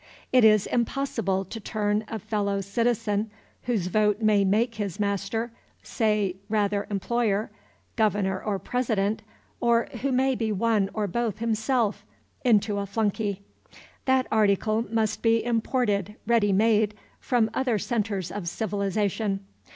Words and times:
It 0.33 0.43
is 0.43 0.65
impossible 0.65 1.45
to 1.45 1.59
turn 1.59 2.05
a 2.07 2.17
fellow 2.17 2.59
citizen 2.61 3.29
whose 3.65 3.85
vote 3.85 4.19
may 4.19 4.43
make 4.43 4.73
his 4.73 4.99
master 4.99 5.51
say, 5.83 6.37
rather, 6.49 6.87
employer 6.89 7.51
Governor 7.97 8.43
or 8.43 8.57
President, 8.57 9.21
or 9.59 9.85
who 10.01 10.11
may 10.11 10.33
be 10.33 10.51
one 10.51 10.89
or 10.95 11.05
both 11.05 11.37
himself, 11.37 12.03
into 12.43 12.79
a 12.79 12.87
flunky. 12.87 13.43
That 14.05 14.25
article 14.31 14.83
must 14.89 15.21
be 15.21 15.43
imported 15.45 16.15
ready 16.25 16.51
made 16.51 16.95
from 17.19 17.51
other 17.53 17.77
centres 17.77 18.31
of 18.31 18.49
civilization. 18.49 19.45